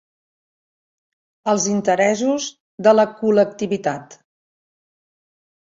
Els 1.53 1.67
interessos 1.75 2.49
de 2.89 2.97
la 2.99 3.07
col·lectivitat. 3.21 4.19